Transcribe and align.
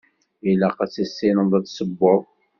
Ilaq 0.49 0.77
ad 0.83 0.91
tissineḍ 0.91 1.51
ad 1.57 1.65
tessewweḍ. 1.65 2.23